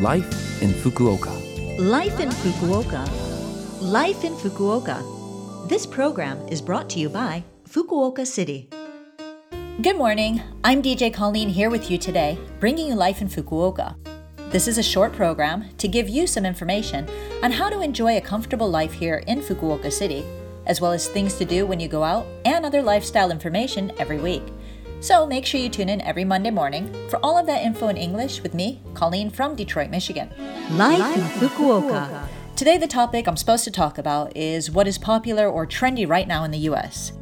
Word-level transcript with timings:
Life 0.00 0.60
in 0.60 0.70
Fukuoka. 0.70 1.30
Life 1.78 2.18
in 2.18 2.28
Fukuoka. 2.28 3.08
Life 3.80 4.24
in 4.24 4.34
Fukuoka. 4.34 5.68
This 5.68 5.86
program 5.86 6.36
is 6.48 6.60
brought 6.60 6.90
to 6.90 6.98
you 6.98 7.08
by 7.08 7.44
Fukuoka 7.68 8.26
City. 8.26 8.68
Good 9.82 9.96
morning. 9.96 10.42
I'm 10.64 10.82
DJ 10.82 11.14
Colleen 11.14 11.48
here 11.48 11.70
with 11.70 11.92
you 11.92 11.98
today, 11.98 12.36
bringing 12.58 12.88
you 12.88 12.94
Life 12.96 13.22
in 13.22 13.28
Fukuoka. 13.28 13.94
This 14.50 14.66
is 14.66 14.78
a 14.78 14.82
short 14.82 15.12
program 15.12 15.66
to 15.78 15.86
give 15.86 16.08
you 16.08 16.26
some 16.26 16.44
information 16.44 17.08
on 17.44 17.52
how 17.52 17.70
to 17.70 17.80
enjoy 17.80 18.16
a 18.16 18.20
comfortable 18.20 18.68
life 18.68 18.92
here 18.92 19.22
in 19.28 19.42
Fukuoka 19.42 19.92
City, 19.92 20.24
as 20.66 20.80
well 20.80 20.90
as 20.90 21.06
things 21.06 21.34
to 21.34 21.44
do 21.44 21.66
when 21.66 21.78
you 21.78 21.86
go 21.86 22.02
out 22.02 22.26
and 22.44 22.66
other 22.66 22.82
lifestyle 22.82 23.30
information 23.30 23.92
every 24.00 24.18
week. 24.18 24.42
So 25.04 25.26
make 25.26 25.44
sure 25.44 25.60
you 25.60 25.68
tune 25.68 25.90
in 25.90 26.00
every 26.00 26.24
Monday 26.24 26.50
morning 26.50 26.90
for 27.10 27.18
all 27.22 27.36
of 27.36 27.44
that 27.44 27.62
info 27.62 27.88
in 27.88 27.98
English 27.98 28.42
with 28.42 28.54
me, 28.54 28.80
Colleen 28.94 29.28
from 29.28 29.54
Detroit, 29.54 29.90
Michigan. 29.90 30.30
Life 30.70 31.14
in 31.14 31.22
Fukuoka. 31.22 32.26
Today, 32.56 32.78
the 32.78 32.86
topic 32.86 33.28
I'm 33.28 33.36
supposed 33.36 33.64
to 33.64 33.70
talk 33.70 33.98
about 33.98 34.34
is 34.34 34.70
what 34.70 34.88
is 34.88 34.96
popular 34.96 35.46
or 35.46 35.66
trendy 35.66 36.08
right 36.08 36.26
now 36.26 36.42
in 36.44 36.50
the 36.50 36.70
US. 36.70 37.12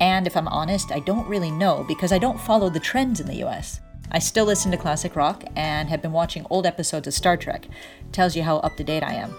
And 0.00 0.26
if 0.26 0.36
I'm 0.36 0.48
honest, 0.48 0.90
I 0.90 0.98
don't 0.98 1.28
really 1.28 1.52
know 1.52 1.84
because 1.86 2.10
I 2.10 2.18
don't 2.18 2.40
follow 2.40 2.70
the 2.70 2.80
trends 2.80 3.20
in 3.20 3.28
the 3.28 3.44
US. 3.44 3.78
I 4.10 4.18
still 4.18 4.44
listen 4.44 4.72
to 4.72 4.76
classic 4.76 5.14
rock 5.14 5.44
and 5.54 5.88
have 5.88 6.02
been 6.02 6.10
watching 6.10 6.44
old 6.50 6.66
episodes 6.66 7.06
of 7.06 7.14
Star 7.14 7.36
Trek. 7.36 7.68
Tells 8.10 8.34
you 8.34 8.42
how 8.42 8.56
up 8.56 8.76
to 8.78 8.82
date 8.82 9.04
I 9.04 9.12
am. 9.12 9.32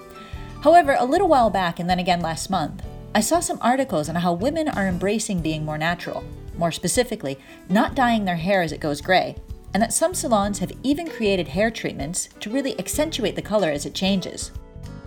However, 0.63 0.95
a 0.97 1.03
little 1.03 1.27
while 1.27 1.49
back 1.49 1.81
and 1.81 1.89
then 1.89 1.99
again 1.99 2.21
last 2.21 2.49
month, 2.49 2.81
I 3.13 3.19
saw 3.19 3.41
some 3.41 3.59
articles 3.59 4.07
on 4.07 4.15
how 4.15 4.31
women 4.31 4.69
are 4.69 4.87
embracing 4.87 5.41
being 5.41 5.65
more 5.65 5.77
natural 5.77 6.23
more 6.59 6.71
specifically, 6.71 7.39
not 7.69 7.95
dyeing 7.95 8.25
their 8.25 8.35
hair 8.35 8.61
as 8.61 8.71
it 8.71 8.79
goes 8.79 9.01
gray, 9.01 9.35
and 9.73 9.81
that 9.81 9.93
some 9.93 10.13
salons 10.13 10.59
have 10.59 10.71
even 10.83 11.07
created 11.07 11.47
hair 11.47 11.71
treatments 11.71 12.29
to 12.39 12.49
really 12.49 12.77
accentuate 12.77 13.35
the 13.35 13.41
color 13.41 13.69
as 13.69 13.85
it 13.85 13.95
changes. 13.95 14.51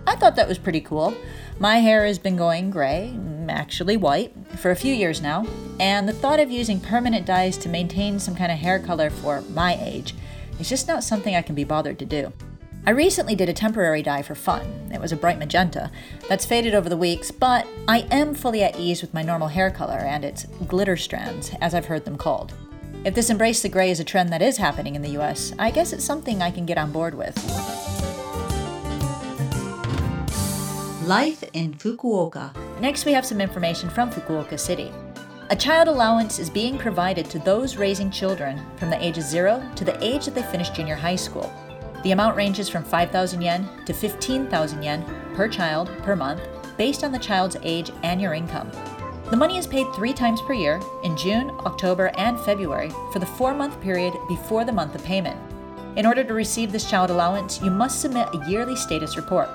I 0.05 0.15
thought 0.15 0.35
that 0.35 0.49
was 0.49 0.57
pretty 0.57 0.81
cool. 0.81 1.15
My 1.59 1.77
hair 1.77 2.05
has 2.05 2.19
been 2.19 2.35
going 2.35 2.71
gray, 2.71 3.13
mm, 3.15 3.49
actually 3.49 3.95
white, 3.95 4.33
for 4.57 4.71
a 4.71 4.75
few 4.75 4.93
years 4.93 5.21
now, 5.21 5.45
and 5.79 6.09
the 6.09 6.13
thought 6.13 6.39
of 6.39 6.51
using 6.51 6.79
permanent 6.79 7.25
dyes 7.25 7.57
to 7.59 7.69
maintain 7.69 8.19
some 8.19 8.35
kind 8.35 8.51
of 8.51 8.57
hair 8.57 8.79
color 8.79 9.09
for 9.09 9.41
my 9.53 9.77
age 9.81 10.13
is 10.59 10.67
just 10.67 10.87
not 10.87 11.03
something 11.03 11.35
I 11.35 11.41
can 11.41 11.55
be 11.55 11.63
bothered 11.63 11.99
to 11.99 12.05
do. 12.05 12.33
I 12.85 12.91
recently 12.91 13.33
did 13.33 13.47
a 13.47 13.53
temporary 13.53 14.03
dye 14.03 14.23
for 14.23 14.35
fun. 14.35 14.89
It 14.93 14.99
was 14.99 15.13
a 15.13 15.15
bright 15.15 15.39
magenta. 15.39 15.89
That's 16.27 16.45
faded 16.45 16.75
over 16.75 16.89
the 16.89 16.97
weeks, 16.97 17.31
but 17.31 17.65
I 17.87 17.99
am 18.11 18.35
fully 18.35 18.61
at 18.61 18.77
ease 18.77 19.01
with 19.01 19.13
my 19.13 19.21
normal 19.21 19.47
hair 19.47 19.71
color 19.71 19.99
and 19.99 20.25
its 20.25 20.45
glitter 20.67 20.97
strands, 20.97 21.51
as 21.61 21.73
I've 21.73 21.85
heard 21.85 22.03
them 22.03 22.17
called. 22.17 22.53
If 23.05 23.15
this 23.15 23.29
embrace 23.29 23.61
the 23.61 23.69
gray 23.69 23.89
is 23.89 24.01
a 24.01 24.03
trend 24.03 24.33
that 24.33 24.41
is 24.41 24.57
happening 24.57 24.95
in 24.95 25.01
the 25.01 25.17
US, 25.17 25.53
I 25.57 25.71
guess 25.71 25.93
it's 25.93 26.03
something 26.03 26.41
I 26.41 26.51
can 26.51 26.65
get 26.65 26.77
on 26.77 26.91
board 26.91 27.13
with. 27.13 27.37
Life 31.07 31.45
in 31.53 31.75
Fukuoka. 31.75 32.53
Next, 32.81 33.05
we 33.05 33.13
have 33.13 33.25
some 33.25 33.39
information 33.39 33.89
from 33.89 34.11
Fukuoka 34.11 34.59
City. 34.59 34.91
A 35.49 35.55
child 35.55 35.87
allowance 35.87 36.37
is 36.37 36.49
being 36.49 36.77
provided 36.77 37.29
to 37.29 37.39
those 37.39 37.77
raising 37.77 38.11
children 38.11 38.61
from 38.75 38.89
the 38.89 39.01
age 39.01 39.17
of 39.17 39.23
zero 39.23 39.63
to 39.77 39.85
the 39.85 40.01
age 40.03 40.25
that 40.25 40.35
they 40.35 40.43
finish 40.43 40.69
junior 40.69 40.95
high 40.95 41.15
school. 41.15 41.49
The 42.03 42.11
amount 42.11 42.35
ranges 42.35 42.67
from 42.67 42.83
5,000 42.83 43.41
yen 43.41 43.67
to 43.85 43.93
15,000 43.93 44.83
yen 44.83 45.05
per 45.33 45.47
child 45.47 45.89
per 46.03 46.15
month 46.15 46.41
based 46.77 47.03
on 47.03 47.11
the 47.11 47.19
child's 47.19 47.55
age 47.63 47.91
and 48.03 48.21
your 48.21 48.33
income. 48.33 48.69
The 49.29 49.37
money 49.37 49.57
is 49.57 49.65
paid 49.65 49.87
three 49.93 50.13
times 50.13 50.41
per 50.41 50.53
year 50.53 50.81
in 51.03 51.15
June, 51.15 51.49
October, 51.65 52.11
and 52.17 52.37
February 52.41 52.89
for 53.11 53.19
the 53.19 53.25
four 53.25 53.53
month 53.53 53.79
period 53.81 54.13
before 54.27 54.65
the 54.65 54.71
month 54.71 54.95
of 54.95 55.03
payment. 55.03 55.39
In 55.95 56.05
order 56.05 56.23
to 56.23 56.33
receive 56.33 56.71
this 56.71 56.89
child 56.89 57.09
allowance, 57.09 57.61
you 57.61 57.71
must 57.71 58.01
submit 58.01 58.27
a 58.33 58.49
yearly 58.49 58.75
status 58.75 59.15
report. 59.15 59.49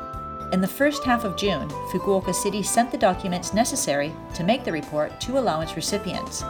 In 0.53 0.63
the 0.63 0.67
first 0.67 1.05
half 1.05 1.25
of 1.25 1.37
June, 1.37 1.69
Fukuoka 1.91 2.35
City 2.35 2.63
sent 2.63 2.91
the 2.91 2.97
documents 2.97 3.53
necessary 3.53 4.15
to 4.35 4.43
make 4.43 4.65
the 4.65 4.73
report 4.73 5.21
to 5.21 5.39
allowance 5.39 5.77
recipients. 5.77 6.43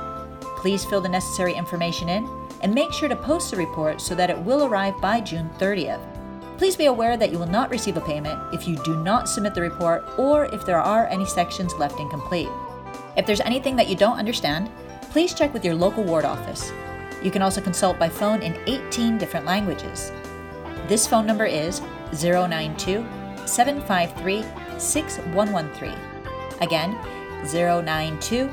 Please 0.58 0.84
fill 0.84 1.00
the 1.00 1.08
necessary 1.08 1.54
information 1.54 2.08
in 2.08 2.25
and 2.60 2.74
make 2.74 2.92
sure 2.92 3.08
to 3.08 3.16
post 3.16 3.50
the 3.50 3.56
report 3.56 4.00
so 4.00 4.14
that 4.14 4.30
it 4.30 4.38
will 4.38 4.64
arrive 4.64 5.00
by 5.00 5.20
June 5.20 5.50
30th. 5.58 6.00
Please 6.58 6.76
be 6.76 6.86
aware 6.86 7.16
that 7.16 7.30
you 7.30 7.38
will 7.38 7.46
not 7.46 7.70
receive 7.70 7.96
a 7.96 8.00
payment 8.00 8.38
if 8.52 8.66
you 8.66 8.76
do 8.82 9.02
not 9.02 9.28
submit 9.28 9.54
the 9.54 9.60
report 9.60 10.04
or 10.19 10.46
if 10.46 10.66
there 10.66 10.80
are 10.80 11.06
any 11.06 11.24
sections 11.24 11.74
left 11.74 12.00
incomplete. 12.00 12.48
If 13.16 13.26
there's 13.26 13.41
anything 13.41 13.76
that 13.76 13.88
you 13.88 13.94
don't 13.94 14.19
understand, 14.19 14.70
please 15.02 15.34
check 15.34 15.52
with 15.52 15.64
your 15.64 15.74
local 15.74 16.02
ward 16.02 16.24
office. 16.24 16.72
You 17.22 17.30
can 17.30 17.42
also 17.42 17.60
consult 17.60 17.98
by 17.98 18.08
phone 18.08 18.42
in 18.42 18.58
18 18.66 19.19
different 19.19 19.46
languages. 19.46 20.12
This 20.88 21.06
phone 21.06 21.26
number 21.26 21.46
is 21.46 21.80
092 22.12 23.06
753 23.46 24.44
6113. 24.78 25.94
Again, 26.60 26.98
092 27.52 28.50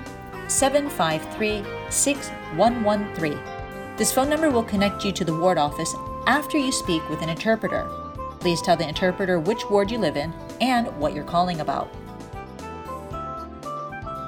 753 0.47 1.63
6113. 1.89 3.54
This 3.97 4.11
phone 4.11 4.29
number 4.29 4.50
will 4.50 4.63
connect 4.63 5.06
you 5.06 5.13
to 5.13 5.23
the 5.23 5.33
ward 5.33 5.57
office 5.57 5.95
after 6.28 6.57
you 6.57 6.69
speak 6.73 7.07
with 7.09 7.22
an 7.22 7.29
interpreter. 7.29 7.89
Please 8.41 8.61
tell 8.61 8.75
the 8.75 8.88
interpreter 8.88 9.39
which 9.39 9.69
ward 9.69 9.89
you 9.89 9.97
live 9.97 10.17
in 10.17 10.33
and 10.59 10.88
what 10.97 11.13
you're 11.13 11.23
calling 11.23 11.61
about. 11.61 11.89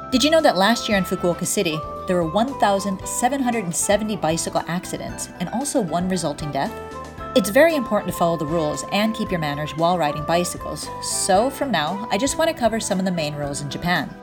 Did 0.09 0.23
you 0.23 0.29
know 0.29 0.39
that 0.39 0.55
last 0.55 0.87
year 0.87 0.97
in 0.97 1.03
Fukuoka 1.03 1.45
City, 1.45 1.77
there 2.07 2.15
were 2.15 2.31
1,770 2.31 4.15
bicycle 4.15 4.63
accidents 4.67 5.27
and 5.41 5.49
also 5.49 5.81
one 5.81 6.07
resulting 6.07 6.49
death? 6.49 6.71
It's 7.35 7.49
very 7.49 7.75
important 7.75 8.09
to 8.13 8.17
follow 8.17 8.37
the 8.37 8.45
rules 8.45 8.85
and 8.93 9.13
keep 9.13 9.29
your 9.29 9.41
manners 9.41 9.75
while 9.75 9.97
riding 9.97 10.23
bicycles, 10.23 10.87
so 11.03 11.49
from 11.49 11.71
now, 11.71 12.07
I 12.09 12.17
just 12.17 12.37
want 12.37 12.49
to 12.49 12.57
cover 12.57 12.79
some 12.79 12.99
of 12.99 13.05
the 13.05 13.11
main 13.11 13.35
rules 13.35 13.61
in 13.61 13.69
Japan. 13.69 14.15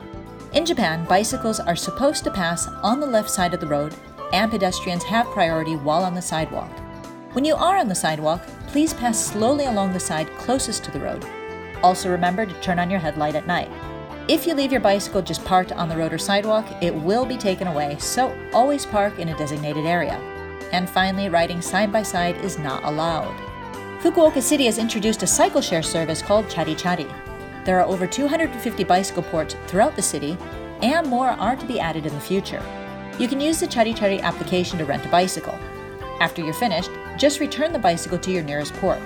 In 0.53 0.65
Japan, 0.65 1.05
bicycles 1.05 1.59
are 1.59 1.75
supposed 1.75 2.23
to 2.23 2.31
pass 2.31 2.67
on 2.81 2.99
the 2.99 3.05
left 3.05 3.29
side 3.29 3.53
of 3.53 3.59
the 3.59 3.67
road 3.67 3.93
and 4.33 4.51
pedestrians 4.51 5.03
have 5.03 5.25
priority 5.27 5.75
while 5.75 6.03
on 6.03 6.13
the 6.13 6.21
sidewalk. 6.21 6.71
When 7.33 7.45
you 7.45 7.55
are 7.55 7.77
on 7.77 7.87
the 7.87 7.95
sidewalk, 7.95 8.41
please 8.67 8.93
pass 8.93 9.19
slowly 9.19 9.65
along 9.65 9.93
the 9.93 9.99
side 9.99 10.29
closest 10.37 10.83
to 10.85 10.91
the 10.91 10.99
road. 10.99 11.25
Also 11.83 12.09
remember 12.09 12.45
to 12.45 12.61
turn 12.61 12.79
on 12.79 12.89
your 12.89 12.99
headlight 12.99 13.35
at 13.35 13.47
night. 13.47 13.69
If 14.27 14.47
you 14.47 14.55
leave 14.55 14.71
your 14.71 14.81
bicycle 14.81 15.21
just 15.21 15.45
parked 15.45 15.71
on 15.71 15.87
the 15.87 15.97
road 15.97 16.11
or 16.11 16.17
sidewalk, 16.17 16.65
it 16.81 16.95
will 16.95 17.25
be 17.25 17.37
taken 17.37 17.67
away, 17.67 17.97
so 17.99 18.35
always 18.53 18.85
park 18.85 19.19
in 19.19 19.29
a 19.29 19.37
designated 19.37 19.85
area. 19.85 20.15
And 20.71 20.89
finally, 20.89 21.29
riding 21.29 21.61
side 21.61 21.91
by 21.91 22.01
side 22.01 22.37
is 22.37 22.57
not 22.57 22.83
allowed. 22.83 23.35
Fukuoka 24.01 24.41
City 24.41 24.65
has 24.65 24.77
introduced 24.77 25.21
a 25.23 25.27
cycle 25.27 25.61
share 25.61 25.83
service 25.83 26.21
called 26.21 26.47
Chari 26.47 26.75
Chari. 26.75 27.07
There 27.65 27.79
are 27.79 27.85
over 27.85 28.07
250 28.07 28.83
bicycle 28.83 29.23
ports 29.23 29.55
throughout 29.67 29.95
the 29.95 30.01
city, 30.01 30.37
and 30.81 31.07
more 31.07 31.29
are 31.29 31.55
to 31.55 31.65
be 31.65 31.79
added 31.79 32.05
in 32.05 32.13
the 32.13 32.19
future. 32.19 32.63
You 33.17 33.29
can 33.29 33.39
use 33.39 33.61
the 33.61 33.67
Chari 33.67 33.95
Chari 33.95 34.21
application 34.21 34.77
to 34.77 34.85
rent 34.85 35.05
a 35.05 35.09
bicycle. 35.09 35.57
After 36.19 36.43
you're 36.43 36.53
finished, 36.53 36.89
just 37.17 37.39
return 37.39 37.71
the 37.71 37.79
bicycle 37.79 38.19
to 38.19 38.31
your 38.31 38.43
nearest 38.43 38.73
port. 38.73 38.99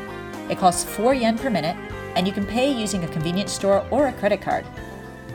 It 0.49 0.57
costs 0.57 0.83
4 0.95 1.13
yen 1.13 1.37
per 1.37 1.51
minute, 1.51 1.75
and 2.15 2.25
you 2.25 2.33
can 2.33 2.45
pay 2.47 2.71
using 2.71 3.03
a 3.03 3.07
convenience 3.07 3.51
store 3.51 3.85
or 3.91 4.07
a 4.07 4.13
credit 4.13 4.41
card. 4.41 4.65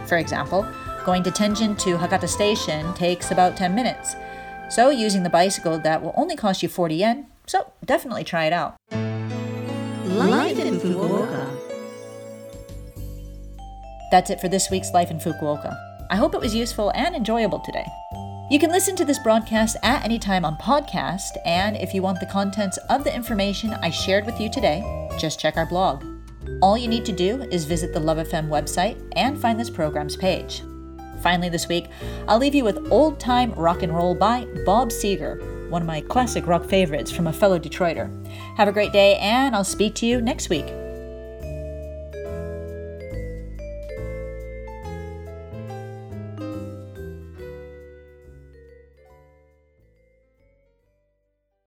For 0.06 0.18
example, 0.18 0.66
going 1.06 1.22
to 1.22 1.30
Tenjin 1.30 1.78
to 1.78 1.96
Hakata 1.96 2.28
Station 2.28 2.92
takes 2.94 3.30
about 3.30 3.56
10 3.56 3.76
minutes. 3.76 4.16
So, 4.70 4.90
using 4.90 5.22
the 5.22 5.30
bicycle, 5.30 5.78
that 5.78 6.02
will 6.02 6.14
only 6.16 6.34
cost 6.34 6.60
you 6.60 6.68
40 6.68 6.96
yen, 6.96 7.26
so 7.46 7.70
definitely 7.84 8.24
try 8.24 8.46
it 8.46 8.52
out. 8.52 8.74
Life 10.04 10.58
in 10.58 10.80
Fukuoka. 10.80 11.48
That's 14.10 14.30
it 14.30 14.40
for 14.40 14.48
this 14.48 14.68
week's 14.68 14.92
Life 14.92 15.12
in 15.12 15.18
Fukuoka. 15.18 15.78
I 16.10 16.16
hope 16.16 16.34
it 16.34 16.40
was 16.40 16.56
useful 16.56 16.90
and 16.94 17.14
enjoyable 17.14 17.60
today. 17.60 17.86
You 18.50 18.58
can 18.58 18.70
listen 18.70 18.94
to 18.96 19.06
this 19.06 19.18
broadcast 19.18 19.78
at 19.82 20.04
any 20.04 20.18
time 20.18 20.44
on 20.44 20.56
podcast, 20.56 21.30
and 21.46 21.78
if 21.78 21.94
you 21.94 22.02
want 22.02 22.20
the 22.20 22.26
contents 22.26 22.76
of 22.90 23.02
the 23.02 23.14
information 23.14 23.72
I 23.72 23.88
shared 23.88 24.26
with 24.26 24.38
you 24.38 24.50
today, 24.50 25.08
just 25.18 25.40
check 25.40 25.56
our 25.56 25.64
blog. 25.64 26.04
All 26.60 26.76
you 26.76 26.86
need 26.86 27.06
to 27.06 27.12
do 27.12 27.40
is 27.44 27.64
visit 27.64 27.94
the 27.94 28.00
Love 28.00 28.18
FM 28.18 28.48
website 28.48 29.02
and 29.16 29.40
find 29.40 29.58
this 29.58 29.70
program's 29.70 30.14
page. 30.14 30.62
Finally, 31.22 31.48
this 31.48 31.68
week, 31.68 31.88
I'll 32.28 32.38
leave 32.38 32.54
you 32.54 32.64
with 32.64 32.92
Old 32.92 33.18
Time 33.18 33.50
Rock 33.52 33.82
and 33.82 33.96
Roll 33.96 34.14
by 34.14 34.46
Bob 34.66 34.90
Seger, 34.90 35.70
one 35.70 35.80
of 35.80 35.88
my 35.88 36.02
classic 36.02 36.46
rock 36.46 36.66
favorites 36.66 37.10
from 37.10 37.28
a 37.28 37.32
fellow 37.32 37.58
Detroiter. 37.58 38.10
Have 38.58 38.68
a 38.68 38.72
great 38.72 38.92
day, 38.92 39.16
and 39.16 39.56
I'll 39.56 39.64
speak 39.64 39.94
to 39.96 40.06
you 40.06 40.20
next 40.20 40.50
week. 40.50 40.66